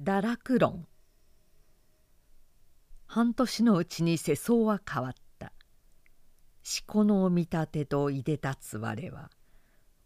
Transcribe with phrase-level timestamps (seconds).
[0.00, 0.86] 堕落論。
[3.06, 5.52] 半年のうちに世相は変わった。
[6.62, 9.28] しこの見立てといでたつ我は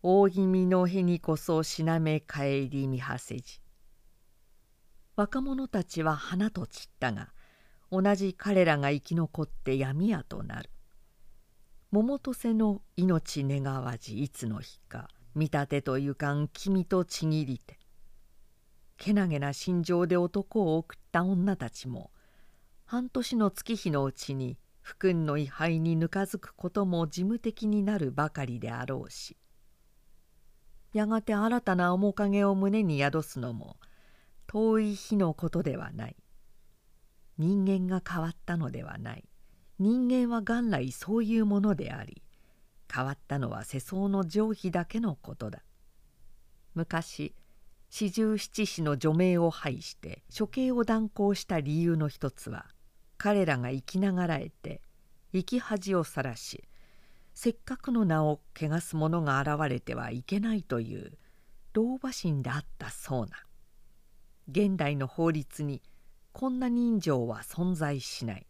[0.03, 3.61] 大気味の日にこそしなめ帰り見はせじ。
[5.15, 7.29] 若者たちは花と散ったが
[7.91, 10.71] 同じ彼らが生き残って闇屋となる。
[11.91, 17.82] 桃と瀬の命願わじいつの日か見立てとゆかん君とちぎりて
[19.05, 22.13] けなげな心情で男を送った女たちも
[22.85, 29.37] 半年の月日のうちに不君の位牌にぬかづくことも事務的になるばかりであろうし
[30.93, 33.77] やがて新たな面影を胸に宿すのも
[34.47, 36.17] 遠い日のことではない。
[37.39, 39.25] 人間が変わったのではない。
[39.79, 42.23] 人間は元来そういうものであり
[42.93, 45.65] 変わったのは世相の上皮だけのことだ。
[46.75, 47.35] 昔
[47.95, 52.65] 四十七士の除名を廃して処刑を断行した理由の一つは
[53.19, 54.81] 彼らが生きながらえて
[55.35, 56.65] 生き恥をさらし
[57.35, 61.19] せっかくの名を汚す者が現れてはいけないという
[61.75, 63.37] 老婆心であったそうな。
[64.51, 65.83] 現代の法律に
[66.33, 68.47] こんな人情は存在しない。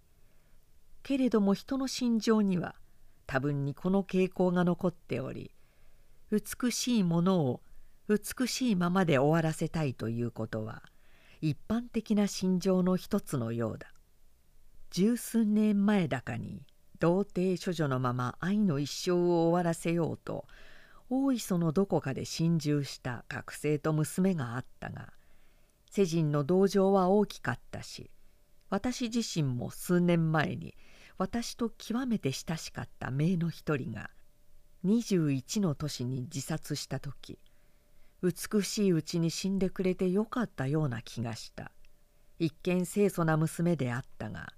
[1.02, 2.76] けれども人の心情には
[3.26, 5.50] 多分にこの傾向が残っており
[6.30, 7.60] 美しいものを
[8.08, 10.82] 美しいままで終わらせたいということは
[11.40, 13.92] 一般的な心情の一つのようだ。
[14.90, 16.66] 十数年前だかに
[16.98, 20.46] 童貞処女のまま愛の一生を終わらせようと
[21.08, 25.12] 大磯のどこかで心中した学生と娘があったが
[25.90, 28.10] 世人の同情は大きかったし
[28.68, 30.74] 私自身も数年前に
[31.16, 34.10] 私と極めて親しかった姪の一人が
[34.84, 37.38] 21の年に自殺した時
[38.22, 41.72] 美しいうちに死んでくれてよかったような気がした。
[42.38, 44.48] 一見清楚な娘であったが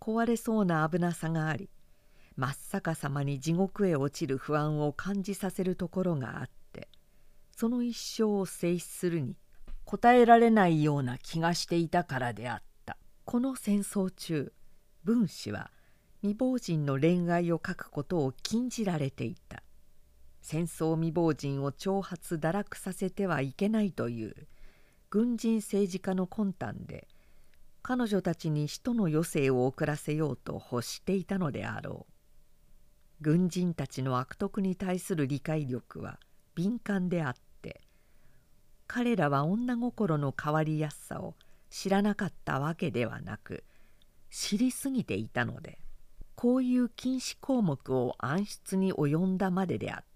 [0.00, 1.70] 壊れそうな危なさがあり
[2.36, 6.88] 真っ逆さまに地獄へ落ちる不安を感じさせるところがあって
[7.56, 9.34] その一生を静止するに
[9.86, 12.66] 答えられないような気がしていたからであった。
[13.24, 14.52] この戦争中
[15.04, 15.70] 文士は
[16.20, 19.62] 未亡人の恋愛を書くことを禁じられていた。
[20.48, 24.46] 戦争未亡人を挑発堕落させてはいけないという
[25.10, 27.08] 軍人政治家の魂胆で
[27.82, 32.12] 彼女たちに使徒の余生を送らせようと欲していたのであろう。
[33.20, 36.20] 軍人たちの悪徳に対する理解力は
[36.54, 37.80] 敏感であって
[38.86, 41.34] 彼らは女心の変わりやすさを
[41.70, 43.64] 知らなかったわけではなく
[44.30, 45.80] 知りすぎていたので
[46.36, 50.15] こういう禁止項目を暗出に及んだまでであった。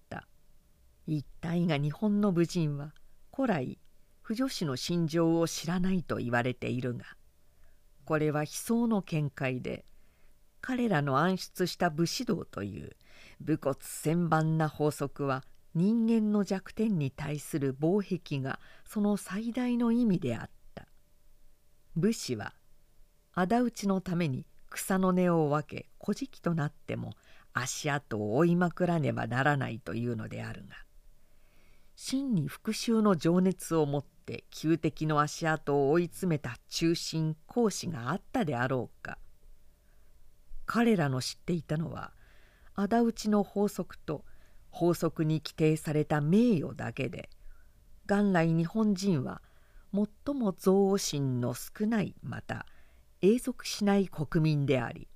[1.07, 2.93] 一体が日本の武人は
[3.35, 3.79] 古来
[4.23, 7.05] 不女子の心情を知らないと言われているが
[8.05, 9.85] これは悲壮の見解で
[10.61, 12.97] 彼らの暗出した武士道という
[13.41, 15.45] 武骨千万な法則は
[15.75, 20.87] 人間の弱点に対する防壁がその最大の意味であった。
[21.97, 22.55] 武士は
[23.35, 27.15] 仇討ちのために草の根を分け小じとなっても
[27.53, 30.77] 足跡を追いまくらねばならないというのであるが
[32.03, 39.19] 真に復讐の情熱を持って旧敵の足跡を追い詰めた中心講師があったであろうか。
[40.65, 42.15] 彼らの知っていたのは
[42.75, 44.25] 仇討ちの法則と
[44.71, 47.29] 法則に規定された名誉だけで
[48.09, 49.43] 元来日本人は
[49.93, 52.65] 最も憎悪心の少ないまた
[53.21, 55.07] 永続しない国民であり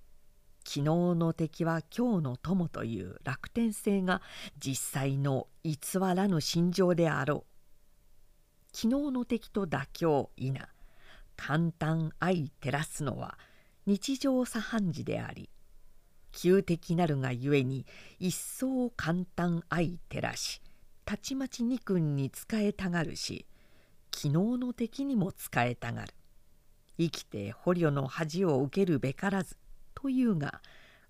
[0.67, 4.23] 昨日の敵は今日の友という楽天性が
[4.59, 7.55] 実際の偽らぬ心情であろう。
[8.73, 10.53] 昨日の敵と妥協否
[11.37, 13.39] 簡単相照らすのは
[13.87, 15.49] 日常茶飯事であり
[16.33, 17.87] 旧敵なるがゆえに
[18.19, 20.61] 一層簡単相照らし
[21.05, 23.47] たちまち二君に仕えたがるし
[24.13, 26.15] 昨日の敵にも仕えたがる。
[26.97, 29.57] 生きて捕虜の恥を受けるべからず
[30.05, 30.61] というが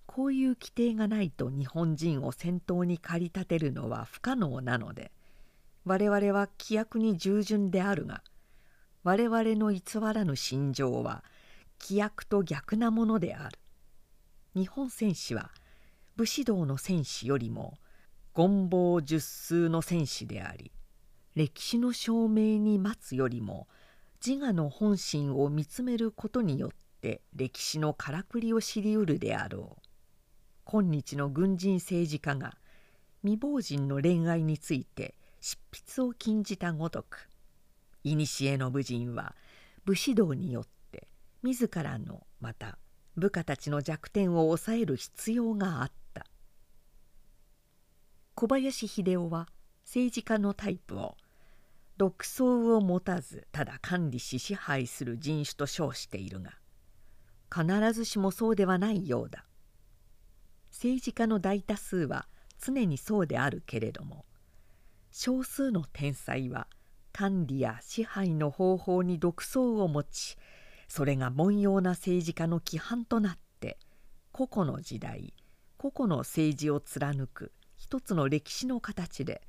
[0.07, 5.11] こういう規定がないと日本人を先頭に駆り立てるのは不可能なので
[5.85, 8.23] 我々は規約に従順であるが
[9.03, 11.25] 我々の偽らぬ心情は
[11.81, 13.59] 規約と逆なものである。
[14.55, 15.51] 日本戦士は
[16.15, 17.75] 武士道の戦士よりも
[18.33, 20.71] 権謀術数の戦士であり
[21.35, 23.67] 歴史の証明に待つよりも
[24.25, 26.71] 自我の本心を見つめることによっ
[27.05, 29.83] て歴史のからくりを知りうるであろう。
[30.65, 32.57] 今日の軍人政治家が
[33.21, 37.29] 未亡人の恋愛について執筆を禁じたごとく
[38.03, 38.17] 古
[38.57, 39.35] の武人は
[39.85, 41.07] 武士道によって
[41.43, 42.79] 自らのまた
[43.17, 46.25] 部下たちの弱点を抑える必要があった。
[48.35, 49.49] 小林秀夫は
[49.85, 51.19] 政治家のタイプを
[51.99, 56.53] 独創を持たずただ管理し支配する人種と称しているが
[57.55, 59.45] 必ずしもそうではないようだ。
[60.73, 62.27] 政治家の大多数は
[62.59, 64.25] 常にそうであるけれども
[65.13, 66.67] 少数の天才は
[67.13, 70.37] 管理や支配の方法に独創を持ち
[70.89, 73.79] それが凡庸な政治家の規範となって
[74.33, 75.33] 個々の時代
[75.77, 79.43] 個々の政治を貫く一つの歴史の形で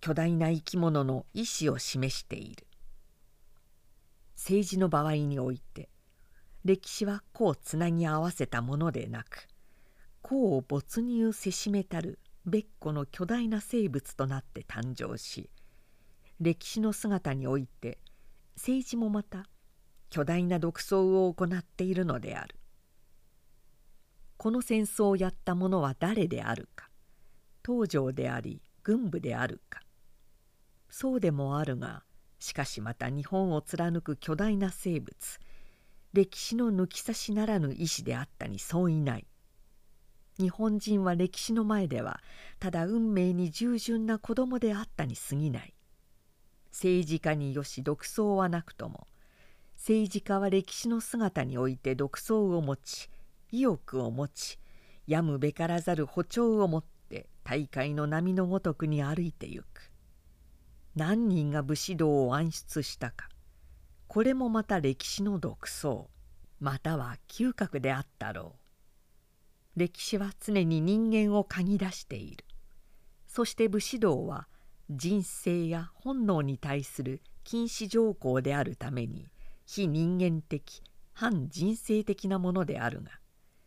[0.00, 2.66] 巨大な生き物の意志を示している。
[4.36, 5.88] 政治の場合において
[6.66, 9.46] 歴史は個をつなぎ合わせたものでなく
[10.20, 15.48] 個を没入せしめたる別個の巨大な生物となって誕生し
[16.40, 17.98] 歴史の姿において
[18.56, 19.46] 政治もまた
[20.10, 22.56] 巨大な独創を行っているのである。
[24.36, 26.88] この戦争をやった者は誰であるか
[27.64, 29.82] 東条であり軍部であるか。
[30.90, 32.02] そうでもあるが
[32.40, 35.14] しかしまた日本を貫く巨大な生物
[36.16, 39.26] 歴史の抜き差しならぬ意志であったに相違ない。
[40.38, 42.22] 日本人は歴史の前では
[42.58, 45.74] ただ運命に従順な子供であったに過ぎない。
[46.72, 49.06] 政治家によし独創はなくとも
[49.76, 53.10] 政治家は歴史の姿において独創を持ち
[53.52, 54.58] 意欲を持ち
[55.06, 59.92] やむべからざる歩調を持って大会の波のごとくに歩いてゆく。
[60.94, 63.28] 何人が武士道を暗出したか。
[64.08, 66.10] これもまた歴史の独創。
[66.60, 68.56] または嗅覚であったろ
[69.76, 69.80] う。
[69.80, 72.44] 歴史は常に人間を嗅ぎ出している。
[73.26, 74.48] そして武士道は
[74.88, 79.26] 人生や本能に対する禁止条項であるために
[79.66, 80.82] 非人間的
[81.12, 83.10] 反人生的なものであるが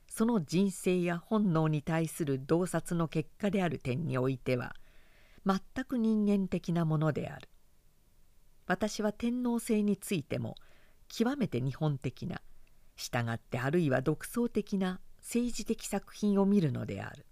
[0.08, 4.76] その人生や本能に対する洞察の結果である点においては
[5.46, 7.48] 全く人間的なものである。
[8.70, 10.56] 私は天皇制についても
[11.08, 12.40] 極めて日本的な
[12.96, 17.26] 従ってあるいは独創的な政治的作品を見るのである。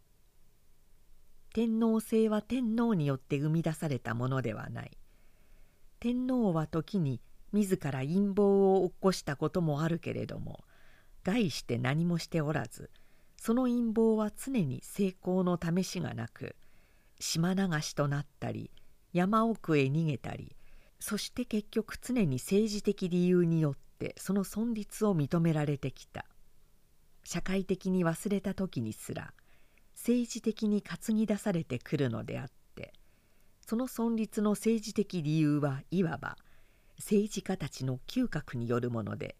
[1.54, 4.98] 天皇制は天皇によって生み出されたものではない。
[6.00, 7.22] 天皇は時に
[7.54, 10.64] 自ら陰謀を起こしたこともあるけれども
[11.24, 12.90] 概して何もしておらず
[13.40, 16.56] その陰謀は常に成功の試しがなく
[17.20, 18.70] 島流しとなったり
[19.14, 20.57] 山奥へ逃げたり
[21.00, 26.26] そして結局常に政治的理由によってその存立を認められてきた。
[27.28, 29.34] 社会的に忘れた時にすら
[29.96, 32.94] 政治的に担ぎ出されてくるのであって
[33.60, 36.38] その存立の政治的理由はいわば
[37.00, 39.36] 政治家たちの嗅覚によるもので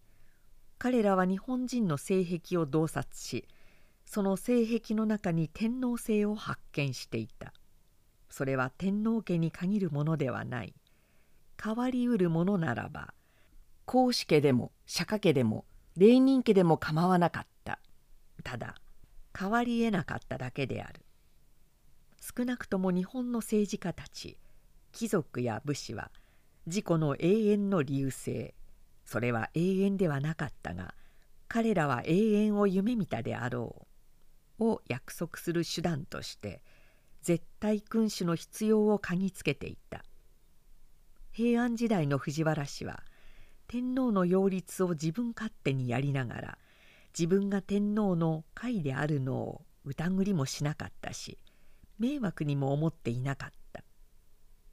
[0.76, 3.48] 彼らは日本人の性癖を洞察し
[4.04, 7.52] その性癖の中に天皇制を発見していた。
[8.30, 10.74] それは天皇家に限るものではない。
[11.62, 13.14] 変わりうるものならば
[13.84, 15.64] 孔子家でも釈迦家でも
[15.96, 17.80] 霊人家でも構わなかった。
[18.44, 18.76] ただ
[19.36, 21.00] 変わりえなかっただけである。
[22.20, 24.36] 少なくとも日本の政治家たち
[24.92, 26.10] 貴族や武士は
[26.66, 28.54] 自己の永遠の理由性
[29.04, 30.94] それは永遠ではなかったが
[31.48, 33.86] 彼らは永遠を夢見たであろ
[34.58, 36.60] うを約束する手段として
[37.22, 40.04] 絶対君主の必要を嗅ぎつけていた。
[41.38, 43.04] 平安時代の藤原氏は
[43.68, 46.58] 天皇の擁立を自分勝手にやりながら
[47.16, 51.38] 自分が天皇の会であるのを疑りもしなかったし
[52.00, 53.84] 迷惑にも思っていなかった。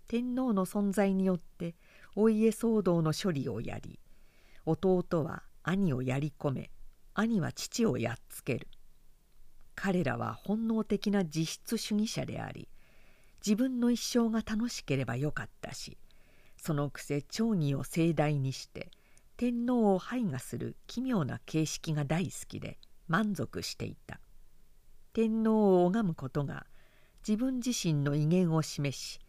[0.08, 1.76] 天皇の存在によって
[2.16, 4.00] お家騒動の処理をやり
[4.66, 6.72] 弟は兄をやり込め
[7.14, 8.68] 兄は父をやっつける。
[9.76, 12.68] 彼らは本能的な実質主義者であり
[13.46, 16.00] 自分の一生が楽しければよかったし
[16.66, 18.90] そのくせ町議を盛大にして
[19.38, 24.20] 天皇を拝賀する奇妙な形式が大好きで満足していた。
[25.14, 26.66] 天皇を拝むことが
[27.28, 29.20] 自分自身の威厳を示し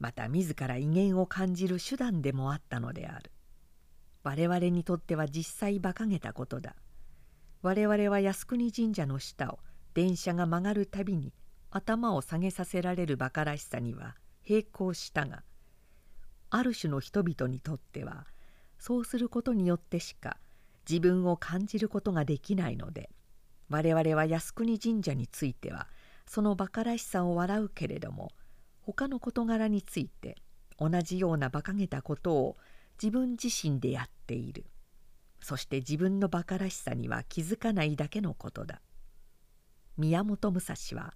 [0.00, 3.30] また自ら威厳を感じる手段でもあったのである。
[4.22, 6.76] 我々にとっては実際馬鹿げたことだ。
[7.60, 9.58] 我々は靖国神社の下を
[9.92, 11.34] 電車が曲がるたびに
[11.70, 14.16] 頭を下げさせられる馬鹿らしさには
[14.48, 15.42] 並行したが
[16.50, 18.26] ある種の人々にとっては
[18.78, 20.38] そうすることによってしか
[20.88, 23.10] 自分を感じることができないので
[23.68, 25.88] 我々は靖国神社については
[26.26, 28.30] その馬鹿らしさを笑うけれども
[28.82, 30.36] 他の事柄について
[30.78, 32.56] 同じような馬鹿げたことを
[33.02, 34.66] 自分自身でやっている。
[35.40, 38.80] そして自分の馬鹿らしさには気づかないだけのことだ。
[39.96, 41.14] 宮本武蔵は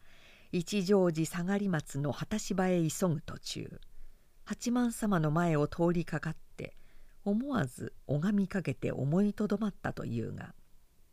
[0.52, 3.80] 一乗寺下がり松の果たし場へ急ぐ途中
[4.50, 6.74] 八幡様の前を通りかかって
[7.24, 10.54] 思わず拝みかけて思いとどまったというが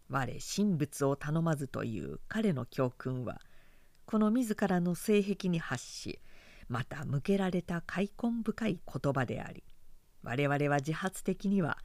[0.09, 3.39] 我神仏を頼まずという彼の教訓は
[4.07, 6.19] この自らの性癖に発し
[6.67, 9.63] また向けられた開墾深い言葉であり
[10.23, 11.77] 我々は自発的には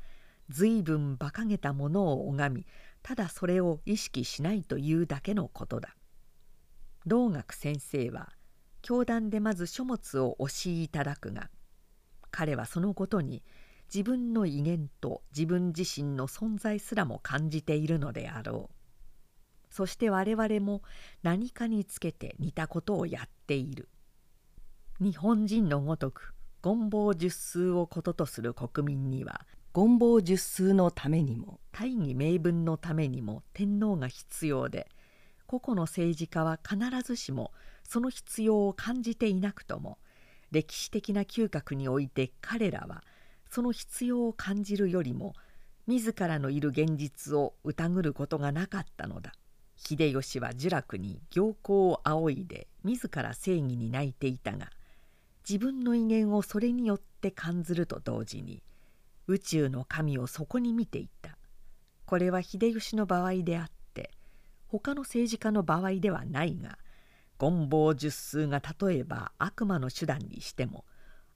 [0.49, 2.67] 随分馬鹿げたものを拝み
[3.03, 5.95] ただそれを意識しないというだけのことだ。
[7.05, 8.31] 道学先生は
[8.83, 11.49] 教団でまず書物をおしいただくが
[12.31, 13.43] 彼はそのことに
[13.93, 18.75] 自分の威厳と自分自身の存在すらも感じているのであろう。
[19.69, 20.83] そして我々も
[21.23, 23.89] 何かにつけて似たことをやっている。
[24.99, 34.89] 日本人のごとく権謀十数をこととする国民には権謀十数のためにも大義名分のためにも天皇が必要で
[35.47, 37.53] 個々の政治家は必ずしも
[37.85, 39.99] その必要を感じていなくとも
[40.51, 43.03] 歴史的な嗅覚において彼らは
[43.51, 45.35] その必要を感じるよりも
[45.87, 49.33] 自らのいる現実を疑ることがなかったのだ。
[49.77, 54.71] 秀吉は呪楽に行幸を仰いで自ら正義に泣いていたが
[55.49, 58.63] 自分の威厳をそれによって感ずると同時に
[59.27, 61.37] 宇宙の神をそこに見ていた。
[62.07, 64.11] これは秀吉の場合であって
[64.69, 66.79] 他の政治家の場合ではないが
[67.43, 70.85] 権謀術数が例えば悪魔の手段にしても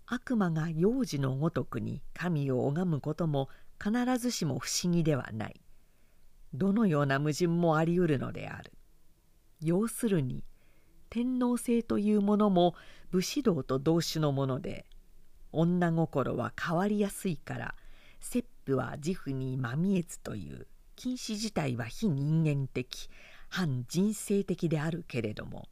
[0.06, 3.48] 悪魔が幼児のごとくに神を拝むことも
[3.82, 5.60] 必ずしも不思議ではない。
[6.54, 8.72] どのような矛盾もありうるのである。
[9.60, 10.44] 要するに
[11.10, 12.76] 天皇制というものも
[13.10, 14.86] 武士道と同種のもので
[15.50, 17.74] 女心は変わりやすいから
[18.20, 23.08] 摂婦は自負にまみえつという禁止自体は非人間的
[23.48, 25.68] 反人生的であるけれども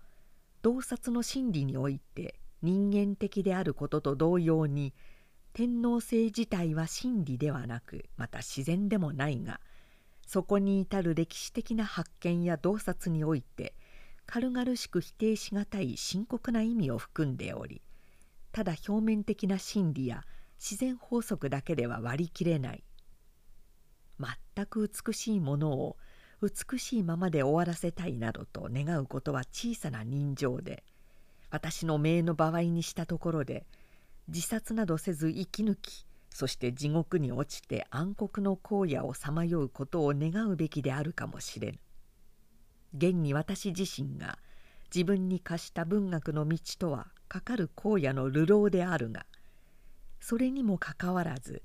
[0.64, 4.94] 洞察の真理において人間的であることと同様に
[5.52, 9.61] 天皇制自体は真理ではなくまた自然でもないが
[10.26, 13.75] そこに至る歴史的な発見や洞察において
[14.25, 17.83] 軽々しく否定しがたい深刻な意味を含んでおり
[18.50, 20.25] ただ表面的な真理や
[20.59, 22.85] 自然法則だけでは割り切れない。
[24.54, 25.97] 全く美しいものを
[26.44, 30.84] 美しいままで終わらせたいなどと願うことは小さな人情で
[31.50, 33.66] 私の命の場合にしたところで
[34.28, 41.78] 自殺などせず生き抜きそして地獄に落ちて暗黒の荒野をさまようことを願うべきであるかもしれぬ。
[42.96, 44.38] 現に私自身が
[44.94, 49.26] 自分に課した文学の道とはかかる荒野の流浪であるが
[50.20, 51.62] それにもかかわらず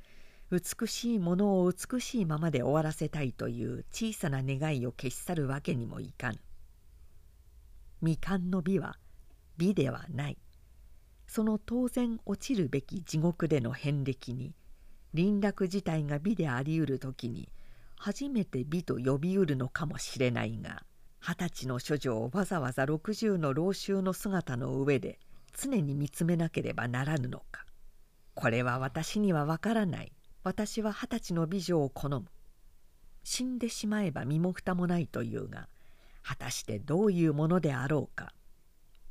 [0.51, 6.39] 美しいものを美しいままで終わらせたいという小さな願いを消し去るわけにもいかぬ。
[8.01, 8.97] 未完の美は
[9.57, 10.37] 美ではない。
[11.27, 14.55] その当然落ちるべき地獄での遍歴に
[15.13, 17.49] 輪絡自体が美でありうる時に
[17.95, 20.83] 初めて美と呼びうるのかもしれないが
[21.19, 25.19] 二十歳の処女をわざわざ六十の老衆の姿の上で
[25.55, 27.65] 常に見つめなければならぬのか。
[28.33, 30.11] これは私にはわからない。
[30.43, 32.25] 私は二十歳の美女を好む。
[33.23, 35.67] 死んでしまえば身も蓋もないというが
[36.23, 38.33] 果たしてどういうものであろうか。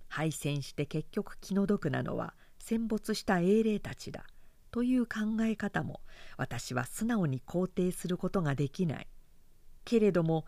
[0.08, 4.24] 敗戦して結局気の毒なのは戦没した英霊たちだ
[4.70, 6.00] という考え方も
[6.38, 9.06] 私は素直に肯定することができない。
[9.84, 10.46] けれども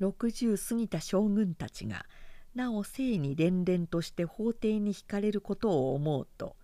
[0.00, 2.06] 60過ぎた将軍たちが
[2.54, 6.56] なお生に連々として法廷に惹かれることを思うと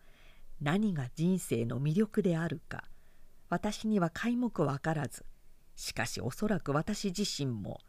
[0.60, 2.84] 何が人生の魅力であるか
[3.48, 5.24] 私には皆目わからず
[5.74, 7.80] しかしおそらく私自身も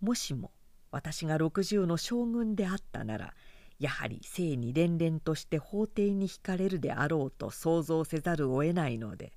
[0.00, 0.52] もしも
[0.90, 3.34] 私が60の将軍であったなら
[3.78, 9.32] やはり生に連々として法廷に惹かれるであろうと想像せざるを得ないので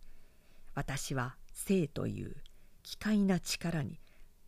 [0.75, 2.35] 私は生という
[2.83, 3.99] 奇怪な力に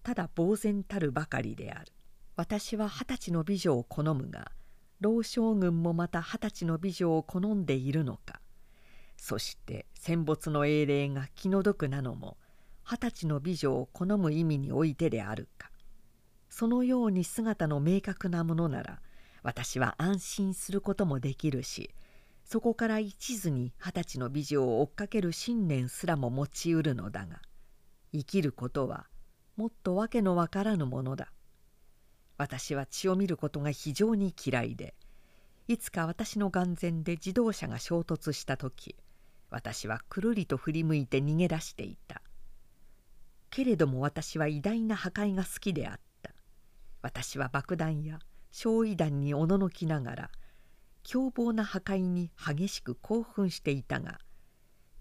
[0.03, 1.93] ただ呆然たるばかりである。
[2.35, 4.51] 私は二十歳の美女を好むが
[4.99, 8.40] 老将軍もまた二十歳の美女を好んでいるのか。
[9.21, 12.37] そして戦没の英霊が気の毒なのも
[12.83, 15.69] 二十歳の美女を好む意味においてであるか。
[16.49, 18.99] そのように姿の明確なものなら
[19.43, 21.91] 私は安心することもできるし
[22.43, 27.43] そこから一途に二十歳の美女を追っかける信念すらも持ちうるのだが
[28.11, 29.05] 生きることは
[29.55, 31.31] もっとわけのわからぬものだ。
[32.39, 34.95] 私は血を見ることが非常に嫌いで
[35.67, 38.95] いつか私の眼前で自動車が衝突した時
[39.51, 42.23] 私はくるりと振り向いて逃げ出していた。
[43.51, 46.01] けれども私は偉大な破壊が好きであった。
[47.01, 48.19] 私は爆弾や
[48.51, 50.31] 焼夷弾におののきながら
[51.03, 54.19] 凶暴な破壊に激しく興奮していたが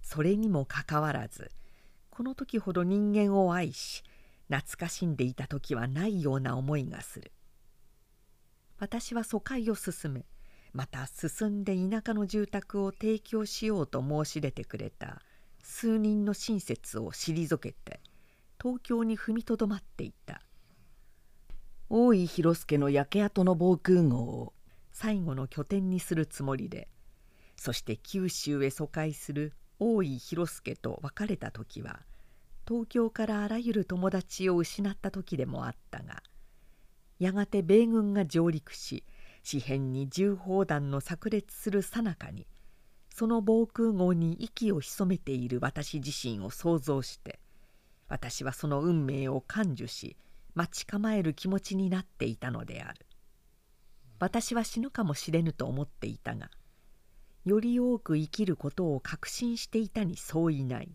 [0.03, 1.51] それにもかかわらず
[2.09, 4.03] この時ほど人間を愛し
[4.49, 7.33] 懐かしんでいた時はないような思いがする。
[8.79, 10.25] 私は疎開を進め
[10.73, 15.21] また進んで田舎の住宅を提供しようと申し出てくれた
[15.63, 18.01] 数人の親切を退けて
[18.61, 20.43] 東京に踏みとどまっていた。
[21.93, 24.53] 大井広助の焼け跡の防空壕を
[24.93, 26.87] 最後の拠点にするつもりで
[27.57, 31.99] そして九州へ疎開する大井広助と別れた時は
[32.65, 36.23] 東京からあらゆる友達を失った時でもあったが
[37.19, 39.03] やがて米軍が上陸し
[39.49, 42.47] 紙片に銃砲弾の炸裂するさなかに
[43.15, 47.41] その防空壕に息を潜めている私自身を想像して
[48.09, 50.17] 私はその運命を感受し
[50.55, 53.07] 待ち構える気持ちになっていたのである。
[54.19, 56.51] 私は死ぬかもしれぬと思っていたが
[57.45, 60.95] より多く生きることを確信していたにそういない。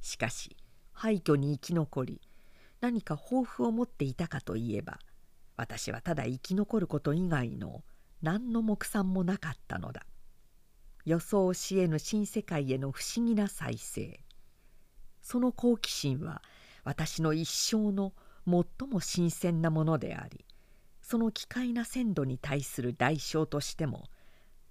[0.00, 0.56] しかし
[0.92, 2.20] 廃墟に生き残り
[2.80, 4.98] 何か抱負を持っていたかといえば
[5.56, 7.82] 私はただ生き残ること以外の
[8.22, 10.06] 何の目算もなかったのだ。
[11.04, 14.20] 予想しえぬ新世界への不思議な再生。
[15.22, 16.42] その好奇心は
[16.84, 18.12] 私の一生の
[18.46, 20.44] 最も新鮮なものであり
[21.02, 24.04] その奇怪な鮮度に対する代償としても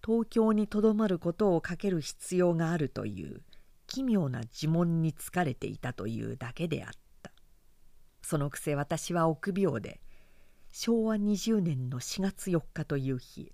[0.02, 3.42] 東京にとどまることをかける必要があるという
[3.88, 7.32] 奇妙な呪文に疲れていたというだけであった。
[8.22, 10.00] そのくせ私は臆病で
[10.78, 13.50] 昭和20年の4月4日という日。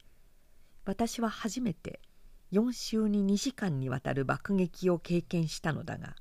[0.85, 2.01] 私は初めて
[2.51, 6.15] 4週に2時間にわたる爆撃を経験したのだが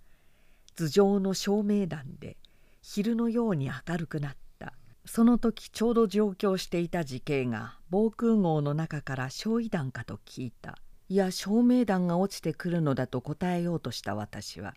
[0.76, 2.36] 頭上の照明弾で
[2.82, 4.74] 昼のように明るくなった。
[5.06, 10.76] その時ちょうど上京していた時系が防空壕の中から焼夷弾かと聞いた。
[11.08, 14.74] いや照明弾が落ちてくるのだと答えようとした私は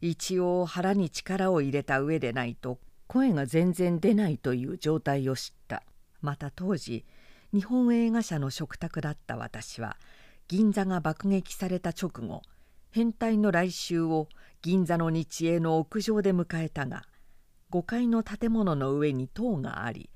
[0.00, 5.82] 一応腹に力を入れた上でないと声が全然出ないという状態を知った。
[6.24, 7.04] また当時
[7.52, 9.96] 日本映画社の食卓だった私は
[10.48, 12.42] 銀座が爆撃された直後
[12.90, 14.28] 変態の来襲を
[14.62, 17.04] 銀座の日英の屋上で迎えたが
[17.70, 20.08] 5階の建物の上に塔があり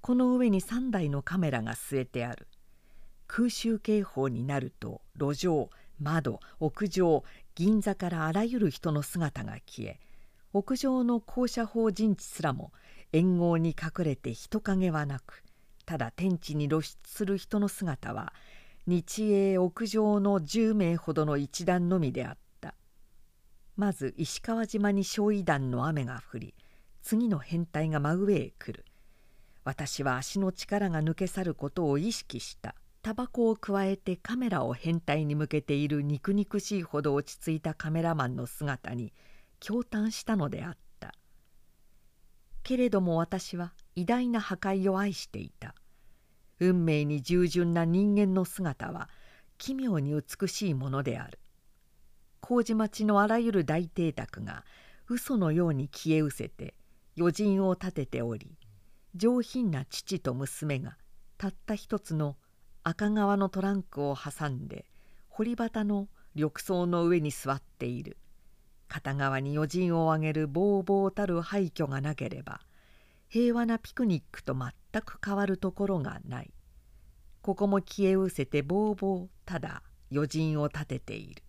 [0.00, 2.46] この上に3台のカメラが据えてある。
[3.26, 5.68] 空襲警報になると路上
[6.00, 7.24] 窓屋上
[7.56, 9.98] 銀座からあらゆる人の姿が消え
[10.56, 12.72] 屋上の降車法陣地すらも
[13.12, 15.44] 援護に隠れて人影はなく
[15.84, 18.32] ただ天地に露出する人の姿は
[18.86, 22.74] 日英屋上の10名ほどの一団のみであった。
[23.76, 26.54] まず石川島に焼夷弾の雨が降り
[27.02, 28.84] 次の変態が真上へ来る。
[29.64, 32.74] 私は足の力が抜け去ることを意識した。
[33.02, 39.12] タバコをくわえてカメラを変態に向けている肉肉しいほど落ち着いたカメラマンの姿に
[39.66, 41.12] 驚嘆したのであった。
[42.62, 45.74] けれども私は偉大な破壊を愛していた。
[46.60, 49.08] 運命に従順な人間の姿は
[49.58, 51.40] 奇妙に美しいものである。
[52.40, 54.64] 麹町のあらゆる大邸宅が
[55.08, 56.74] 嘘のように消え失せて
[57.18, 58.56] 余人を立てており
[59.16, 60.96] 上品な父と娘が
[61.38, 62.36] たった一つの
[62.84, 64.84] 赤革のトランクを挟んで
[65.28, 68.16] 堀端の緑草の上に座っている。
[68.88, 72.60] 片側に余人を挙げるぼうぼうたる廃墟がなければ
[73.28, 76.50] 平和なピクニックと全く変わるところがない。
[77.42, 81.42] ここも消え失せてぼうぼうただ余人を立てている。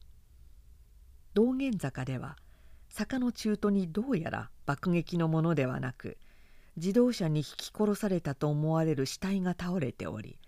[1.33, 2.37] 道玄坂では
[2.89, 6.17] 坂の中途にどうやら爆撃のものではなく
[6.75, 10.39] 自動車に引き殺されたと思われる死体が倒れており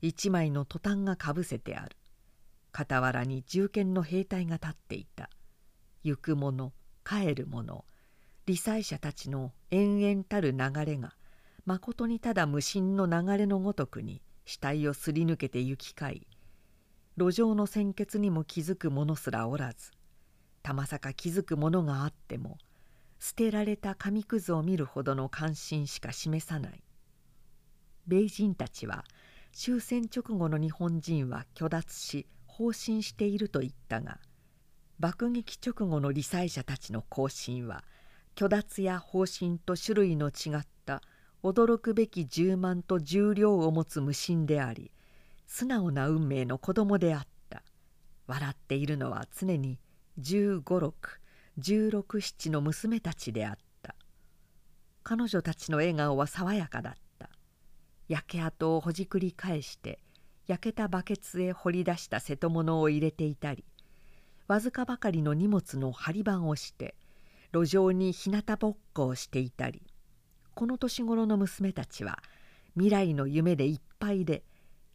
[0.00, 1.96] 一枚のトタンがかぶせてある。
[2.72, 5.30] 傍らに銃剣の兵隊が立っていた。
[6.02, 6.72] 行く者
[7.04, 7.84] 帰る者
[8.46, 11.14] 理災者たちの延々たる流れが
[11.64, 16.26] まことにただ無心の流れのごとくに死体をすり抜けて行き交い
[17.16, 19.90] 路上の鮮血にも気づく者すらおらず
[20.62, 22.58] たまさか気づくものがあっても
[23.18, 26.82] 捨てられた紙くずを見るほどの関心しか示さない。
[28.06, 29.04] 米人たちは
[29.52, 34.18] 終戦直後の日本人は虚脱し放心していると言ったが
[35.00, 37.84] 爆撃直後の理災者たちの行進は
[38.36, 41.02] 虚脱や方針と種類の違った
[41.42, 44.90] 驚くべき充満と重量を持つ無心であり
[45.46, 47.62] 素直な運命の子供であった。
[48.26, 49.78] 笑っているのは常に
[50.20, 50.92] 1 5 6
[51.58, 53.94] 1 6 7の娘たちであった。
[55.02, 57.30] 彼女たちの笑顔は爽やかだった。
[58.08, 60.00] 焼け跡をほじくり返して
[60.46, 63.64] 焼けたバケツへ掘り出した瀬戸物を入れていたり
[64.48, 66.96] わずかばかりの荷物の張り番をして
[67.52, 69.82] 路上に日向ぼっこをしていたり
[70.54, 72.18] この年頃の娘たちは
[72.74, 74.42] 未来の夢でいっぱいで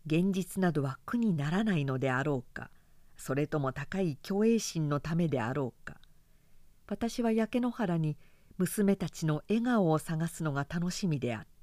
[0.05, 2.69] 現実などは苦にならないのであろうか
[3.15, 5.95] それとも高い虚栄心のためであろうか
[6.87, 8.17] 私は焼け野原に
[8.57, 11.53] 娘たちの笑顔を探すのが楽しみであった。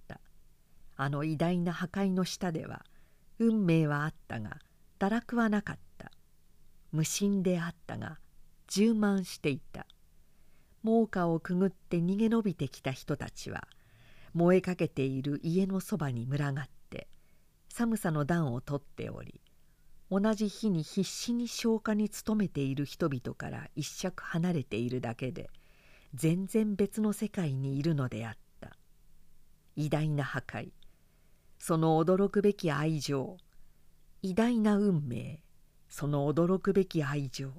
[0.97, 2.85] あの偉大な破壊の下では
[3.39, 4.59] 運命はあったが
[4.99, 5.90] 堕落はなかった。
[6.93, 8.19] 無心であったが
[8.69, 9.87] 充満していた。
[10.83, 13.69] 猛火をくぐって逃げ延びてきた人たちは
[14.33, 17.07] 燃えかけている家のそばに群がって
[17.69, 19.41] 寒さの暖をとっており
[20.11, 25.51] 同じ日に必死に消火に努めている人々から一尺離れているだけで
[26.15, 28.41] 全然別の世界にいるのであった。
[29.77, 30.71] 偉大な破壊
[31.59, 33.37] その驚くべき愛情
[34.23, 35.43] 偉大な運命
[35.91, 37.51] その驚くべき愛情。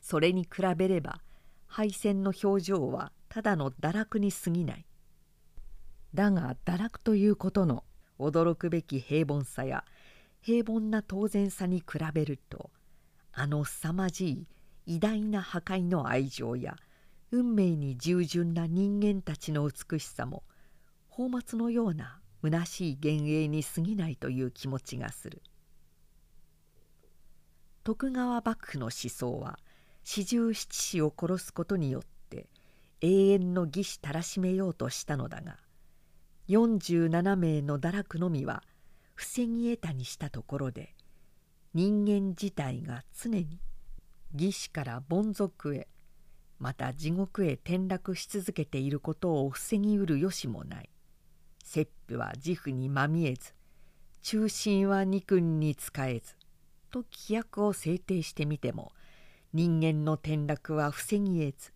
[0.00, 1.22] それに比べれば
[1.66, 4.84] 敗戦の表情はただの堕落に過ぎない。
[6.12, 7.84] だが堕落ということの
[8.18, 9.84] 驚くべき平凡さや
[10.40, 12.70] 平凡な当然さに比べると
[13.32, 14.46] あの凄まじい
[14.86, 16.76] 偉大な破壊の愛情や
[17.30, 20.42] 運命に従順な人間たちの美しさも
[21.10, 25.42] 宝末のような虚しい幻影に過ぎないという気持ちがする。
[27.88, 29.58] 徳川幕府の思想は
[30.04, 32.46] 四十七士を殺すことによって
[33.00, 35.56] 永遠の義士たらしめようとしたのだが
[36.50, 38.62] 47名の堕落のみは
[39.14, 40.94] 防ぎ得たにしたところで
[41.72, 43.58] 人間自体が常に
[44.34, 45.88] 義士から凡俗へ
[46.58, 50.90] また地獄へ転落し続けていることを防ぎうるよしもない。
[51.64, 53.54] 切符は自負にまみえず
[54.20, 56.34] 中心は二君に仕えず
[56.90, 58.92] と規約を制定してみても
[59.52, 61.72] 人間の転落は防ぎ得ず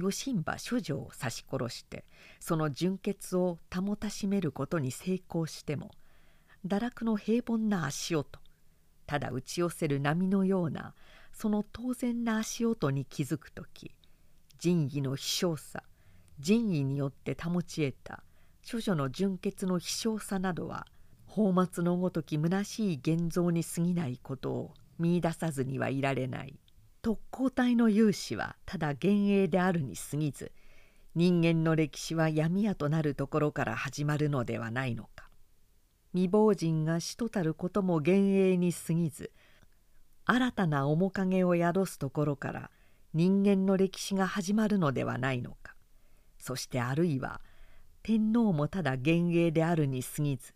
[0.00, 2.04] 吉馬処女を刺し殺して
[2.40, 5.90] その純潔を保たしめることに成功しても
[6.66, 8.40] 堕落の平凡な足音
[9.06, 10.94] ただ打ち寄せる波のような
[11.32, 13.94] その当然な足音に気づく時
[14.58, 15.82] 仁義の希少さ
[16.38, 18.22] 仁義によって保ち得た
[18.70, 20.86] 処女の純潔の希少さなどは
[21.34, 26.54] 宝末のごとき虚しい現像に過ぎないことを見いださずにはいられない。
[27.02, 30.52] 特攻隊の勇士はただ幻影であるに過ぎず
[31.16, 35.28] 人間の歴史は闇屋となるところから始まるのではないのか。
[36.12, 39.32] 未亡人が死とたることも幻影に過ぎず
[40.26, 42.70] 新たな面影を宿すところから
[43.12, 45.74] 人間の歴史が始まるのではないのか。
[46.38, 47.40] そしてあるいは
[48.04, 50.54] 天皇もただ幻影であるに過ぎず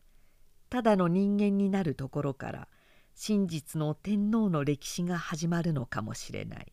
[0.71, 2.69] ただの人間になるところから
[3.15, 6.73] 真実の天皇の歴史が始まるのかもしれない。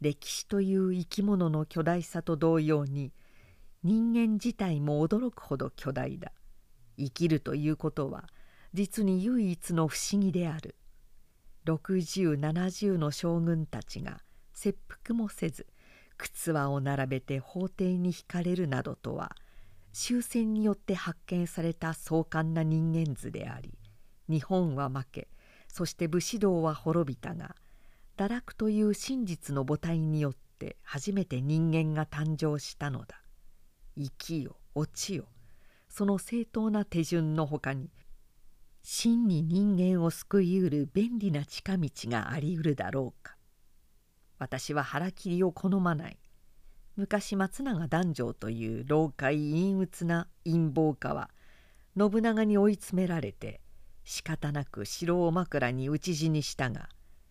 [0.00, 3.12] 歴史という生き物の巨大さと同様に
[3.82, 6.32] 人間自体も驚くほど巨大だ。
[6.98, 8.28] 生きるということは
[8.72, 10.74] 実に唯一の不思議である。
[11.66, 14.20] 6070の将軍たちが
[14.54, 15.66] 切腹もせず
[16.16, 19.36] 靴輪を並べて法廷に引かれるなどとは
[19.92, 23.74] 終戦によって発見された壮観な人間図であり
[24.28, 25.28] 日本は負け
[25.68, 27.56] そして武士道は滅びたが
[28.20, 33.22] 堕落という真実の母体によって初めて人間が誕生したのだ。
[33.96, 35.24] 生きよ落ちよ
[35.88, 37.90] その正当な手順のほかに
[38.82, 43.36] 真に人間を救いうる便利な近道がありうるだろうか。
[44.38, 46.19] 私は腹切りを好まない。
[47.00, 51.30] 昔松永弾正という老快陰鬱な陰謀家は
[51.96, 53.62] 信長に追い詰められて
[54.04, 56.90] 仕方なく城を枕に討ち死にしたが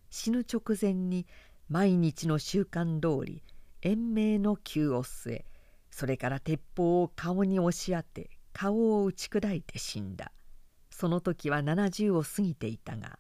[0.09, 1.27] 死ぬ直前に
[1.69, 3.43] 毎日の習慣通り
[3.83, 5.45] 延命の灸を据え
[5.91, 10.31] それから鉄砲を顔に押し当て顔を打ち砕いて死んだ。
[10.89, 13.19] その時は70を過ぎていたが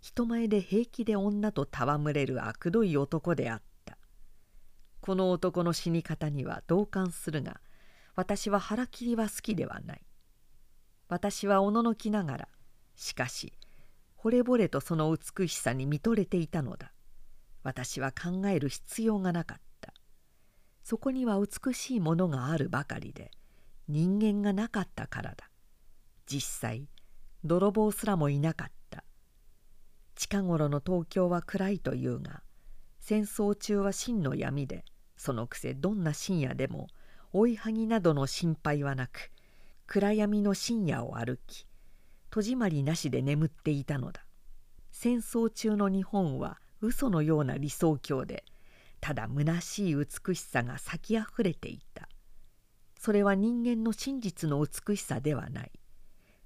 [0.00, 3.69] 人前で平気で女と戯れる悪どい男であった。
[5.00, 7.60] この男の死に方には同感するが
[8.14, 10.02] 私は腹切りは好きではない。
[11.08, 12.48] 私はおののきながら
[12.94, 13.52] しかし
[14.16, 16.92] 惚れ惚れとその美しさに見とれていたのだ。
[17.62, 19.92] 私は考える必要がなかった。
[20.82, 23.30] そこには美しいものがあるばかりで
[23.88, 25.50] 人間がなかったからだ。
[26.26, 26.88] 実際
[27.42, 29.04] 泥棒すらもいなかった。
[30.14, 32.42] 近頃の東京は暗いというが
[33.00, 34.84] 戦争中は真の闇で
[35.16, 36.86] そのくせどんな深夜でも
[37.32, 39.30] 追いはぎなどの心配はなく
[39.86, 41.66] 暗闇の深夜を歩き
[42.30, 44.24] 戸締まりなしで眠っていたのだ。
[44.92, 48.44] 戦争中の日本は嘘のような理想郷で
[49.00, 52.08] ただ虚しい美しさが咲きあふれていた。
[52.96, 55.72] それは人間の真実の美しさではない。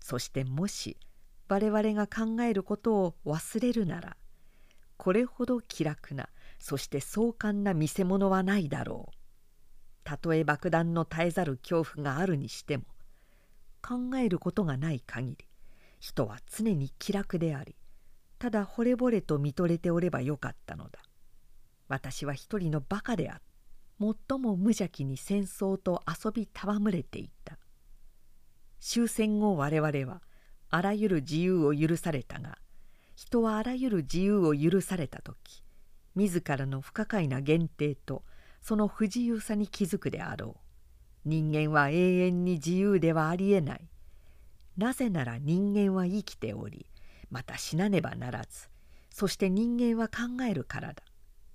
[0.01, 0.97] そしてもし
[1.49, 4.17] 我々が考えることを忘れるなら
[4.97, 6.29] これほど気楽な
[6.65, 9.15] そして壮観な見せ物はないだろう。
[10.03, 12.85] たとえ爆弾の絶えざる恐怖があるにしても
[13.83, 15.37] 考えることがない限り
[16.01, 17.77] 人は常に気楽であり
[18.39, 21.01] ただ惚れ惚れと見とれておればよかったのだ。
[21.87, 23.43] 私は一人のバカであった。
[24.01, 27.59] 最も無邪気に戦争と遊び戯れていた。
[28.81, 30.23] 終戦後我々は
[30.71, 32.57] あらゆる自由を許されたが
[33.15, 35.64] 人はあらゆる自由を許された時
[36.15, 38.23] 自らの不可解な限定と
[38.61, 41.29] その不自由さに気づくであろう。
[41.29, 43.89] 人間は永遠に自由ではありえない。
[44.77, 46.87] なぜなら人間は生きており
[47.31, 48.69] また死なねばならず
[49.11, 51.03] そして人間は考えるからだ。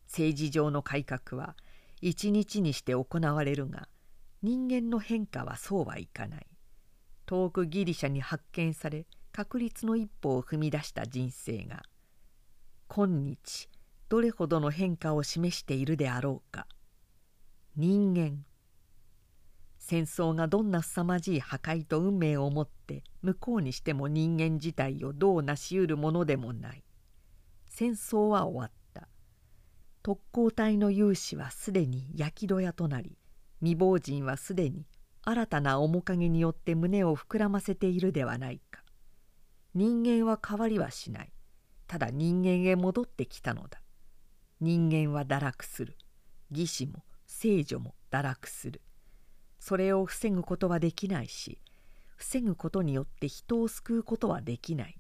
[0.08, 1.56] 政治上の改革は
[2.02, 3.88] 一日にして行われるが
[4.42, 6.48] 人間の変化はそうはいかない。
[7.26, 11.84] 遠くギリシャに発見され確率の一歩を踏み出した人生が
[12.88, 13.70] 今日
[14.10, 16.66] どれほどの変化を示しているであろうか。
[17.76, 18.44] 人間。
[19.78, 26.84] 戦争がどんな凄まじい破壊と運命をもって向こうにしても人間自体をどう成し得るものでもない。
[27.68, 29.08] 戦争は終わった。
[30.02, 33.16] 特攻隊の勇士はすでに焼き戸屋となり
[33.60, 34.88] 未亡人はすでに
[35.24, 38.84] 新たな面影によって胸を膨らませているではないか。
[39.76, 41.32] 人間は変わりはしない。
[41.86, 43.80] ただ人間へ戻ってきたのだ。
[44.62, 45.98] 人間は堕落する。
[46.52, 48.82] 義士も聖女も堕落する。
[49.60, 51.60] それを防ぐことはできないし
[52.16, 55.00] 防ぐことによって人を救うことはできない。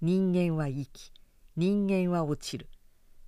[0.00, 1.12] 人間は生き
[1.56, 2.68] 人間は落ちる。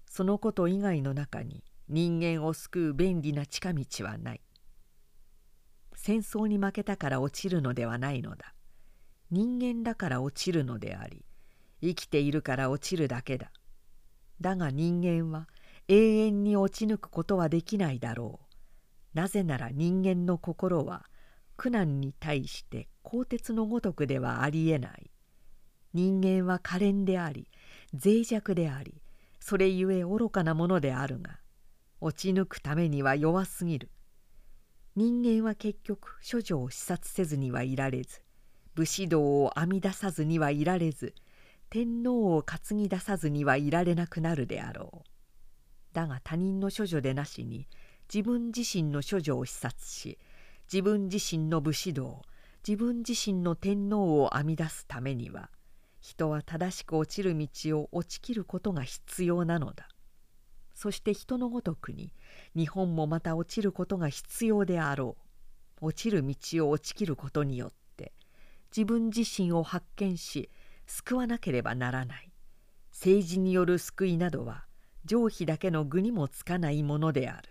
[0.06, 4.40] そのこと以外の中に人間を救う便利な近道はない。
[5.94, 8.54] 戦争に負けたから落ちるのではないのだ。
[9.30, 11.24] 人間だから落ちるのであり
[11.80, 13.50] 生きているから落ちるだけだ。
[14.40, 15.48] だが人間は
[15.88, 19.16] 永遠に落ち抜くことはできないだろう。
[19.16, 21.06] なぜなら人間の心は
[21.56, 25.10] 苦難に対して鋼鉄のごとくではありえない。
[25.92, 27.48] 人間は可憐であり
[27.92, 29.02] 脆弱であり
[29.40, 31.40] それゆえ愚かなものであるが
[32.00, 33.90] 落ち抜くためには弱すぎる。
[34.96, 38.22] 人間は結局処女を視察せずにはいられず
[38.74, 41.14] 武士道を編み出さずにはいられず
[41.70, 45.10] 天皇を担ぎ出さずにはいられなくなるであろう。
[45.92, 47.68] だが他人の処女でなしに
[48.12, 50.18] 自分自身の処女を視察し
[50.72, 52.22] 自分自身の武士道
[52.66, 55.48] 自分自身の天皇を編み出すためには
[56.00, 59.88] 人は正しく落ちる道を落ちきることが必要なのだ。
[60.74, 62.12] そして人のごとくに
[62.56, 65.16] 日本もまた落ちることが必要であろ
[65.80, 65.86] う。
[65.86, 68.12] 落ちる道を落ちきることによって
[68.76, 70.50] 自分自身を発見し
[70.90, 72.32] 救わなければならない。
[72.90, 74.66] 政治による救いなどは
[75.04, 77.48] 上皮だけの具にもつかないものである。